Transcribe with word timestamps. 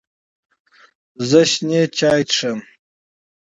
زه 1.29 1.41
شین 1.51 1.71
چای 1.97 2.21
څښم 2.29 2.59